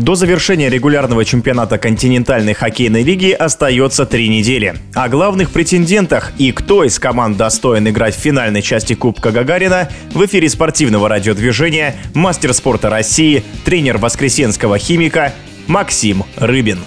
До 0.00 0.14
завершения 0.14 0.70
регулярного 0.70 1.26
чемпионата 1.26 1.76
континентальной 1.76 2.54
хоккейной 2.54 3.02
лиги 3.02 3.32
остается 3.32 4.06
три 4.06 4.30
недели. 4.30 4.76
О 4.94 5.10
главных 5.10 5.50
претендентах 5.50 6.32
и 6.38 6.52
кто 6.52 6.84
из 6.84 6.98
команд 6.98 7.36
достоин 7.36 7.86
играть 7.86 8.16
в 8.16 8.18
финальной 8.18 8.62
части 8.62 8.94
Кубка 8.94 9.30
Гагарина 9.30 9.90
в 10.14 10.24
эфире 10.24 10.48
спортивного 10.48 11.10
радиодвижения 11.10 11.96
мастер 12.14 12.54
спорта 12.54 12.88
России, 12.88 13.44
тренер 13.66 13.98
Воскресенского 13.98 14.78
химика 14.78 15.34
Максим 15.66 16.24
Рыбин. 16.36 16.78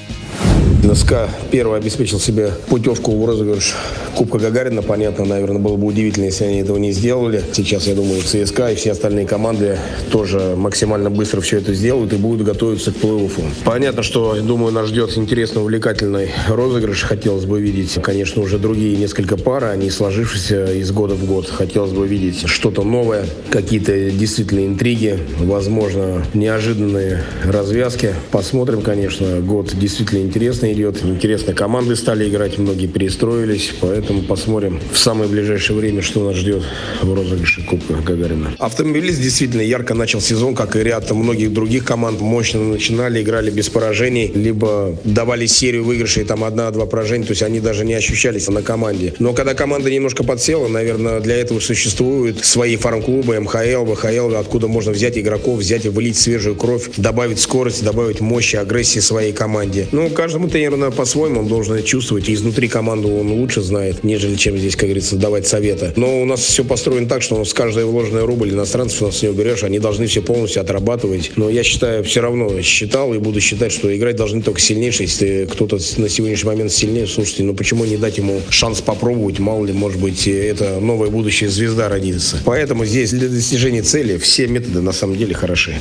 НСК 0.84 1.14
первый 1.50 1.80
обеспечил 1.80 2.20
себе 2.20 2.52
путевку 2.68 3.16
в 3.18 3.26
розыгрыш 3.26 3.74
Кубка 4.18 4.38
Гагарина. 4.38 4.82
Понятно, 4.82 5.24
наверное, 5.24 5.60
было 5.60 5.78
бы 5.78 5.88
удивительно, 5.88 6.26
если 6.26 6.44
они 6.44 6.60
этого 6.60 6.78
не 6.78 6.92
сделали. 6.92 7.42
Сейчас, 7.54 7.88
я 7.88 7.96
думаю, 7.96 8.22
ЦСКА 8.22 8.72
и 8.72 8.76
все 8.76 8.92
остальные 8.92 9.26
команды 9.26 9.78
тоже 10.12 10.56
максимально 10.58 11.10
быстро 11.10 11.40
все 11.40 11.60
это 11.60 11.74
сделают 11.74 12.12
и 12.12 12.18
будут 12.18 12.46
готовиться 12.46 12.92
к 12.92 12.96
плей-оффу. 12.96 13.44
Понятно, 13.64 14.04
что, 14.04 14.36
думаю, 14.42 14.74
нас 14.74 14.90
ждет 14.90 15.18
интересный, 15.18 15.62
увлекательный 15.62 16.32
розыгрыш. 16.50 17.04
Хотелось 17.04 17.46
бы 17.46 17.62
видеть, 17.62 17.94
конечно, 18.04 18.42
уже 18.42 18.60
другие 18.60 18.98
несколько 18.98 19.38
пар, 19.38 19.78
не 19.78 19.90
сложившиеся 19.90 20.74
из 20.74 20.92
года 20.92 21.16
в 21.16 21.26
год. 21.26 21.50
Хотелось 21.50 21.92
бы 21.92 22.06
видеть 22.06 22.46
что-то 22.46 22.84
новое, 22.84 23.26
какие-то 23.50 24.12
действительно 24.12 24.66
интриги, 24.66 25.18
возможно, 25.40 26.26
неожиданные 26.34 27.24
развязки. 27.46 28.14
Посмотрим, 28.32 28.82
конечно. 28.82 29.40
Год 29.40 29.74
действительно 29.74 30.20
интересный 30.20 30.73
идет. 30.74 31.04
Интересно, 31.04 31.54
команды 31.54 31.96
стали 31.96 32.28
играть, 32.28 32.58
многие 32.58 32.88
перестроились, 32.88 33.74
поэтому 33.80 34.24
посмотрим 34.24 34.80
в 34.92 34.98
самое 34.98 35.30
ближайшее 35.30 35.78
время, 35.78 36.02
что 36.02 36.26
нас 36.26 36.36
ждет 36.36 36.64
в 37.02 37.14
розыгрыше 37.14 37.66
Кубка 37.66 37.94
Гагарина. 37.94 38.54
Автомобилист 38.60 39.22
действительно 39.22 39.62
ярко 39.62 39.94
начал 39.94 40.22
сезон, 40.22 40.56
как 40.56 40.76
и 40.76 40.80
ряд 40.84 41.10
многих 41.12 41.54
других 41.54 41.86
команд. 41.86 42.22
Мощно 42.22 42.62
начинали, 42.64 43.22
играли 43.22 43.52
без 43.52 43.70
поражений, 43.70 44.32
либо 44.34 44.98
давали 45.04 45.46
серию 45.46 45.84
выигрышей, 45.84 46.24
там 46.24 46.44
одна-два 46.44 46.86
поражения, 46.86 47.26
то 47.26 47.32
есть 47.32 47.44
они 47.44 47.60
даже 47.60 47.86
не 47.86 47.94
ощущались 47.94 48.48
на 48.48 48.62
команде. 48.62 49.14
Но 49.20 49.34
когда 49.34 49.54
команда 49.54 49.90
немножко 49.92 50.24
подсела, 50.24 50.68
наверное, 50.68 51.20
для 51.20 51.38
этого 51.38 51.60
существуют 51.60 52.44
свои 52.44 52.76
фарм-клубы, 52.76 53.40
МХЛ, 53.40 53.86
ВХЛ, 53.94 54.36
откуда 54.36 54.68
можно 54.68 54.92
взять 54.92 55.18
игроков, 55.18 55.60
взять 55.60 55.86
и 55.86 55.90
вылить 55.90 56.18
свежую 56.18 56.56
кровь, 56.56 56.90
добавить 56.98 57.40
скорость, 57.40 57.84
добавить 57.84 58.22
мощи, 58.22 58.56
агрессии 58.56 59.00
своей 59.00 59.34
команде. 59.34 59.88
Ну, 59.92 60.10
каждому 60.10 60.48
наверное, 60.64 60.92
по-своему 60.92 61.42
он 61.42 61.48
должен 61.48 61.76
это 61.76 61.84
чувствовать, 61.86 62.30
и 62.30 62.34
изнутри 62.34 62.68
команду 62.68 63.10
он 63.10 63.32
лучше 63.32 63.62
знает, 63.62 64.04
нежели 64.04 64.36
чем 64.36 64.58
здесь, 64.58 64.76
как 64.76 64.86
говорится, 64.86 65.16
давать 65.16 65.48
советы. 65.48 65.94
Но 65.96 66.22
у 66.22 66.26
нас 66.26 66.42
все 66.42 66.64
построено 66.64 67.08
так, 67.08 67.22
что 67.22 67.44
с 67.44 67.54
каждой 67.54 67.86
вложенной 67.86 68.26
рубль 68.26 68.52
иностранцев 68.52 69.02
у 69.02 69.06
нас 69.06 69.22
не 69.22 69.30
уберешь, 69.30 69.64
они 69.64 69.80
должны 69.80 70.08
все 70.08 70.22
полностью 70.22 70.62
отрабатывать. 70.62 71.32
Но 71.36 71.50
я 71.50 71.64
считаю, 71.64 72.04
все 72.04 72.22
равно 72.22 72.62
считал 72.62 73.14
и 73.14 73.18
буду 73.18 73.42
считать, 73.42 73.72
что 73.72 73.96
играть 73.96 74.16
должны 74.16 74.42
только 74.42 74.60
сильнейшие. 74.60 75.08
Если 75.08 75.48
кто-то 75.52 75.78
на 75.98 76.10
сегодняшний 76.10 76.48
момент 76.48 76.72
сильнее, 76.72 77.08
слушайте, 77.08 77.44
ну 77.44 77.54
почему 77.54 77.86
не 77.86 77.98
дать 77.98 78.18
ему 78.18 78.42
шанс 78.50 78.82
попробовать? 78.82 79.40
Мало 79.40 79.66
ли, 79.66 79.74
может 79.74 80.00
быть, 80.00 80.28
это 80.28 80.80
новая 80.80 81.10
будущая 81.10 81.50
звезда 81.50 81.90
родится. 81.90 82.40
Поэтому 82.46 82.86
здесь 82.86 83.12
для 83.12 83.28
достижения 83.28 83.82
цели 83.82 84.18
все 84.18 84.48
методы 84.48 84.82
на 84.82 84.92
самом 84.94 85.18
деле 85.18 85.34
хороши. 85.34 85.76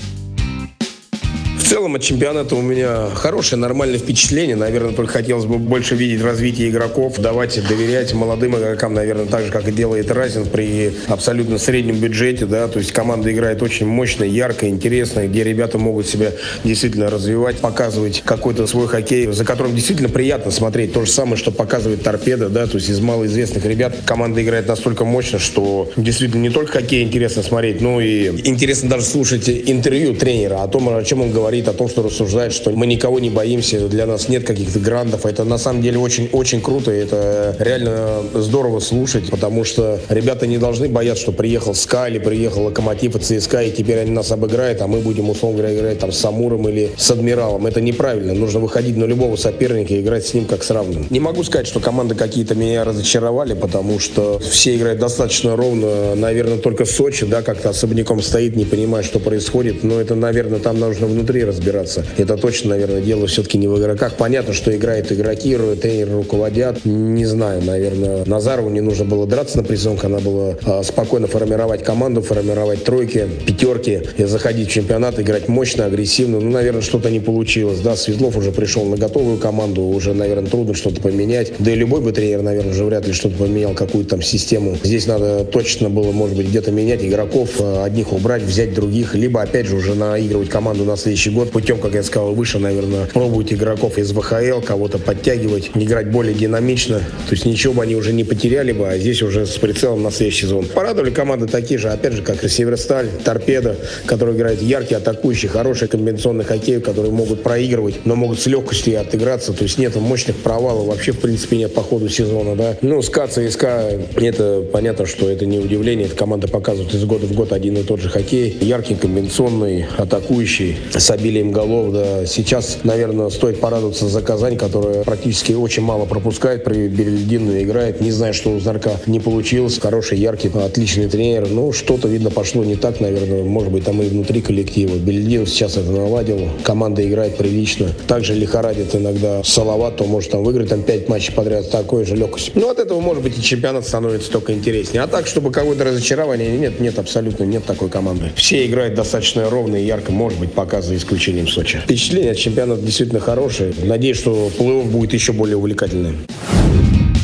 Целом 1.73 1.95
от 1.95 2.03
чемпионата 2.03 2.55
у 2.55 2.61
меня 2.61 3.06
хорошее, 3.15 3.59
нормальное 3.59 3.98
впечатление. 3.98 4.56
Наверное, 4.56 4.92
только 4.92 5.15
хотелось 5.15 5.47
бы 5.47 5.56
больше 5.56 5.95
видеть 5.95 6.23
развитие 6.23 6.69
игроков, 6.69 7.19
давать 7.19 7.59
доверять 7.66 8.12
молодым 8.12 8.59
игрокам, 8.59 8.93
наверное, 8.93 9.25
так 9.25 9.47
же, 9.47 9.50
как 9.50 9.66
и 9.66 9.72
делает 9.72 10.11
Разин 10.11 10.44
при 10.44 10.93
абсолютно 11.09 11.56
среднем 11.56 11.97
бюджете, 11.97 12.44
да, 12.44 12.69
то 12.69 12.78
есть 12.78 12.93
команда 12.93 13.32
играет 13.32 13.62
очень 13.62 13.87
мощно, 13.87 14.22
ярко, 14.22 14.69
интересно, 14.69 15.27
где 15.27 15.44
ребята 15.44 15.78
могут 15.78 16.06
себя 16.06 16.32
действительно 16.62 17.09
развивать, 17.09 17.56
показывать 17.56 18.21
какой-то 18.22 18.66
свой 18.66 18.87
хоккей, 18.87 19.32
за 19.32 19.47
которым 19.47 19.75
действительно 19.75 20.11
приятно 20.11 20.50
смотреть. 20.50 20.93
То 20.93 21.06
же 21.06 21.11
самое, 21.11 21.38
что 21.38 21.53
показывает 21.53 22.03
Торпеда, 22.03 22.50
да, 22.50 22.66
то 22.66 22.77
есть 22.77 22.91
из 22.91 23.00
малоизвестных 23.00 23.65
ребят 23.65 23.97
команда 24.05 24.43
играет 24.43 24.69
настолько 24.69 25.06
мощно, 25.06 25.38
что 25.38 25.91
действительно 25.97 26.43
не 26.43 26.50
только 26.50 26.81
хоккей 26.81 27.03
интересно 27.03 27.43
смотреть, 27.43 27.81
но 27.81 27.99
и 27.99 28.27
интересно 28.47 28.91
даже 28.91 29.06
слушать 29.06 29.49
интервью 29.49 30.15
тренера 30.15 30.62
о 30.62 30.69
том, 30.69 30.94
о 30.94 31.03
чем 31.03 31.22
он 31.22 31.32
говорит, 31.32 31.62
о 31.69 31.73
том, 31.73 31.89
что 31.89 32.03
рассуждает, 32.03 32.53
что 32.53 32.71
мы 32.71 32.87
никого 32.87 33.19
не 33.19 33.31
боимся, 33.31 33.89
для 33.89 34.06
нас 34.06 34.28
нет 34.28 34.47
каких-то 34.47 34.78
грандов. 34.78 35.27
Это 35.27 35.45
на 35.45 35.59
самом 35.59 35.83
деле 35.83 35.99
очень-очень 35.99 36.61
круто, 36.61 36.93
и 36.93 36.99
это 36.99 37.56
реально 37.59 38.23
здорово 38.34 38.81
слушать, 38.81 39.31
потому 39.31 39.65
что 39.65 39.99
ребята 40.09 40.47
не 40.47 40.59
должны 40.59 40.89
бояться, 40.89 41.23
что 41.23 41.33
приехал 41.33 41.75
СКА 41.75 42.09
или 42.09 42.19
приехал 42.19 42.65
Локомотив 42.65 43.17
и 43.17 43.19
ЦСКА, 43.19 43.62
и 43.62 43.71
теперь 43.71 43.99
они 43.99 44.11
нас 44.11 44.31
обыграют, 44.33 44.81
а 44.83 44.87
мы 44.87 45.00
будем, 45.00 45.31
условно 45.31 45.59
говоря, 45.59 45.78
играть 45.78 45.99
там 45.99 46.12
с 46.12 46.25
Амуром 46.25 46.69
или 46.69 46.91
с 46.97 47.11
Адмиралом. 47.11 47.67
Это 47.67 47.81
неправильно. 47.81 48.34
Нужно 48.34 48.61
выходить 48.61 48.97
на 48.97 49.05
любого 49.05 49.37
соперника 49.37 49.94
и 49.94 50.00
играть 50.00 50.27
с 50.27 50.34
ним 50.34 50.44
как 50.47 50.62
с 50.62 50.71
равным. 50.71 51.06
Не 51.11 51.21
могу 51.21 51.44
сказать, 51.44 51.67
что 51.67 51.81
команды 51.81 52.15
какие-то 52.15 52.55
меня 52.55 52.84
разочаровали, 52.84 53.55
потому 53.55 53.99
что 53.99 54.39
все 54.39 54.77
играют 54.77 55.00
достаточно 55.00 55.56
ровно. 55.56 56.15
Наверное, 56.15 56.59
только 56.59 56.84
Сочи, 56.84 57.27
да, 57.27 57.43
как-то 57.43 57.71
особняком 57.71 58.23
стоит, 58.23 58.56
не 58.56 58.65
понимает, 58.65 59.05
что 59.06 59.19
происходит. 59.19 59.83
Но 59.83 60.00
это, 60.00 60.15
наверное, 60.15 60.59
там 60.59 60.79
нужно 60.79 61.06
внутри 61.06 61.44
разбираться. 61.52 62.04
Это 62.16 62.36
точно, 62.36 62.70
наверное, 62.70 63.00
дело 63.00 63.26
все-таки 63.26 63.58
не 63.58 63.68
в 63.68 63.78
игроках. 63.78 64.14
Понятно, 64.16 64.52
что 64.52 64.74
играют 64.74 65.12
игроки, 65.12 65.56
тренеры 65.80 66.12
руководят. 66.12 66.84
Не 66.84 67.26
знаю, 67.26 67.62
наверное, 67.62 68.24
Назарову 68.26 68.70
не 68.70 68.80
нужно 68.80 69.04
было 69.04 69.26
драться 69.26 69.58
на 69.58 69.64
призонках. 69.64 70.04
Она 70.04 70.18
была 70.18 70.56
а, 70.64 70.82
спокойно 70.82 71.26
формировать 71.26 71.84
команду, 71.84 72.22
формировать 72.22 72.84
тройки, 72.84 73.28
пятерки, 73.46 74.02
и 74.16 74.24
заходить 74.24 74.68
в 74.68 74.72
чемпионат, 74.72 75.20
играть 75.20 75.48
мощно, 75.48 75.84
агрессивно. 75.84 76.40
Ну, 76.40 76.50
наверное, 76.50 76.82
что-то 76.82 77.10
не 77.10 77.20
получилось. 77.20 77.80
Да, 77.80 77.96
Светлов 77.96 78.36
уже 78.36 78.52
пришел 78.52 78.84
на 78.84 78.96
готовую 78.96 79.38
команду, 79.38 79.82
уже, 79.82 80.14
наверное, 80.14 80.50
трудно 80.50 80.74
что-то 80.74 81.00
поменять. 81.00 81.52
Да 81.58 81.70
и 81.70 81.74
любой 81.74 82.00
бы 82.00 82.12
тренер, 82.12 82.42
наверное, 82.42 82.72
уже 82.72 82.84
вряд 82.84 83.06
ли 83.06 83.12
что-то 83.12 83.36
поменял, 83.36 83.74
какую-то 83.74 84.10
там 84.10 84.22
систему. 84.22 84.76
Здесь 84.82 85.06
надо 85.06 85.44
точно 85.44 85.90
было, 85.90 86.12
может 86.12 86.36
быть, 86.36 86.48
где-то 86.48 86.70
менять 86.70 87.04
игроков, 87.04 87.50
а, 87.60 87.84
одних 87.84 88.12
убрать, 88.12 88.42
взять 88.42 88.74
других, 88.74 89.14
либо, 89.14 89.42
опять 89.42 89.66
же, 89.66 89.76
уже 89.76 89.94
наигрывать 89.94 90.48
команду 90.48 90.84
на 90.84 90.96
следующий 90.96 91.30
год 91.32 91.50
путем, 91.50 91.78
как 91.78 91.94
я 91.94 92.03
сказал, 92.03 92.34
выше, 92.34 92.59
наверное, 92.59 93.06
пробовать 93.06 93.53
игроков 93.53 93.98
из 93.98 94.12
ВХЛ, 94.12 94.60
кого-то 94.65 94.98
подтягивать, 94.98 95.70
играть 95.75 96.10
более 96.10 96.34
динамично. 96.34 96.98
То 96.98 97.32
есть 97.32 97.44
ничего 97.44 97.75
бы 97.75 97.82
они 97.82 97.97
уже 97.97 98.12
не 98.12 98.25
потеряли 98.25 98.72
бы, 98.72 98.88
а 98.88 98.98
здесь 98.98 99.22
уже 99.22 99.47
с 99.47 99.56
прицелом 99.56 100.03
на 100.03 100.10
следующий 100.10 100.43
сезон. 100.43 100.66
Порадовали 100.66 101.10
команды 101.10 101.47
такие 101.47 101.78
же, 101.78 101.88
опять 101.91 102.15
же, 102.15 102.22
как 102.22 102.44
и 102.44 102.48
Северсталь, 102.48 103.09
Торпеда, 103.25 103.76
которые 104.06 104.37
играют 104.37 104.62
яркий, 104.62 104.94
атакующий, 104.94 105.48
хороший 105.48 105.88
комбинационный 105.88 106.44
хоккей, 106.44 106.81
которые 106.81 107.12
могут 107.12 107.43
проигрывать, 107.43 108.04
но 108.04 108.16
могут 108.16 108.41
с 108.41 108.47
легкостью 108.47 109.00
отыграться. 109.00 109.53
То 109.53 109.64
есть 109.64 109.78
нет 109.78 109.97
мощных 109.97 110.37
провалов, 110.37 110.87
вообще, 110.87 111.12
в 111.12 111.20
принципе, 111.20 111.56
нет 111.56 111.75
по 111.75 111.82
ходу 111.82 112.09
сезона, 112.09 112.56
да. 112.56 112.76
Ну, 112.82 113.03
СКА, 113.03 113.28
ЦСКА, 113.28 114.00
это 114.16 114.64
понятно, 114.72 115.06
что 115.06 115.31
это 115.31 115.47
не 115.47 115.59
удивление. 115.59 116.06
Эта 116.06 116.16
команда 116.16 116.49
показывает 116.49 116.94
из 116.94 117.04
года 117.04 117.26
в 117.26 117.32
год 117.32 117.53
один 117.53 117.76
и 117.76 117.82
тот 117.82 118.00
же 118.00 118.09
хоккей. 118.09 118.56
Яркий, 118.60 118.94
комбинационный, 118.94 119.87
атакующий, 119.97 120.76
с 120.97 121.10
обилием 121.22 121.53
голов, 121.53 121.93
да. 121.93 122.27
Сейчас, 122.27 122.78
наверное, 122.83 123.31
стоит 123.31 123.60
порадоваться 123.60 124.09
за 124.09 124.21
Казань, 124.22 124.56
которая 124.56 125.05
практически 125.05 125.53
очень 125.53 125.83
мало 125.83 126.05
пропускает, 126.05 126.65
при 126.65 126.88
Берельдину 126.88 127.60
играет. 127.62 128.00
Не 128.00 128.10
знаю, 128.10 128.34
что 128.34 128.50
у 128.50 128.60
Зарка 128.60 129.00
не 129.06 129.21
получилось. 129.21 129.78
Хороший, 129.78 130.19
яркий, 130.19 130.50
отличный 130.55 131.09
тренер. 131.09 131.49
Но 131.49 131.72
что-то, 131.72 132.09
видно, 132.09 132.31
пошло 132.31 132.65
не 132.65 132.75
так, 132.75 133.00
наверное. 133.00 133.44
Может 133.44 133.72
быть, 133.72 133.84
там 133.84 134.03
и 134.03 134.06
внутри 134.06 134.43
коллектива. 134.43 134.96
Бельдин 134.96 135.46
сейчас 135.46 135.76
это 135.76 135.91
наладил. 135.91 136.49
Команда 136.64 137.06
играет 137.06 137.37
прилично. 137.37 137.88
Также 138.08 138.35
лихорадит 138.35 138.94
иногда 138.94 139.43
Салават, 139.44 139.96
то 139.96 140.05
может 140.05 140.31
там 140.31 140.43
выиграть 140.43 140.70
там 140.70 140.82
5 140.82 141.08
матчей 141.08 141.32
подряд 141.32 141.64
с 141.64 141.69
такой 141.69 142.05
же 142.05 142.17
легкостью. 142.17 142.52
Ну, 142.56 142.69
от 142.69 142.79
этого, 142.79 143.00
может 143.00 143.23
быть, 143.23 143.38
и 143.38 143.43
чемпионат 143.43 143.87
становится 143.87 144.31
только 144.31 144.52
интереснее. 144.52 145.02
А 145.02 145.06
так, 145.06 145.26
чтобы 145.26 145.52
какое-то 145.52 145.85
разочарование, 145.85 146.56
нет, 146.56 146.81
нет, 146.81 146.99
абсолютно 146.99 147.44
нет 147.44 147.64
такой 147.64 147.88
команды. 147.88 148.32
Все 148.35 148.67
играют 148.67 148.94
достаточно 148.94 149.49
ровно 149.49 149.76
и 149.76 149.85
ярко, 149.85 150.11
может 150.11 150.38
быть, 150.38 150.52
пока 150.52 150.82
за 150.82 150.96
исключением 151.12 151.47
Сочи. 151.47 151.81
Впечатление 151.85 152.32
от 152.32 152.38
чемпионата 152.38 152.81
действительно 152.81 153.20
хорошее. 153.20 153.75
Надеюсь, 153.85 154.19
что 154.19 154.50
плей-офф 154.59 154.85
будет 154.85 155.12
еще 155.12 155.32
более 155.32 155.56
увлекательным. 155.56 156.17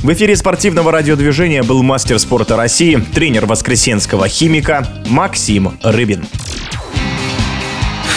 В 0.02 0.12
эфире 0.12 0.36
спортивного 0.36 0.92
радиодвижения 0.92 1.62
был 1.62 1.82
мастер 1.82 2.18
спорта 2.18 2.56
России, 2.56 3.02
тренер 3.14 3.46
воскресенского 3.46 4.28
химика 4.28 4.86
Максим 5.08 5.78
Рыбин. 5.82 6.26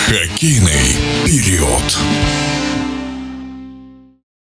Хоккейный 0.08 0.96
период. 1.26 1.98